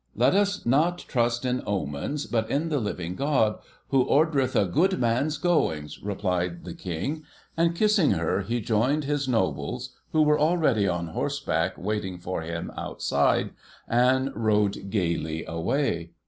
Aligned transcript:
'Let 0.15 0.33
us 0.33 0.65
not 0.65 0.97
trust 0.97 1.45
in 1.45 1.61
omens, 1.63 2.25
but 2.25 2.49
in 2.49 2.69
the 2.69 2.79
living 2.79 3.13
God, 3.15 3.59
who 3.89 4.03
"ordereth 4.03 4.55
a 4.55 4.65
good 4.65 4.99
man's 4.99 5.37
goings,"' 5.37 6.01
replied 6.01 6.65
the 6.65 6.73
King, 6.73 7.21
and, 7.55 7.75
kissing 7.75 8.09
her, 8.13 8.41
he 8.41 8.61
joined 8.61 9.03
his 9.03 9.27
nobles, 9.27 9.93
who 10.11 10.23
were 10.23 10.39
already 10.39 10.87
on 10.87 11.09
horseback 11.09 11.77
waiting 11.77 12.17
for 12.17 12.41
him 12.41 12.71
outside, 12.75 13.51
and 13.87 14.31
rode 14.33 14.89
gaily 14.89 15.45
away. 15.45 16.09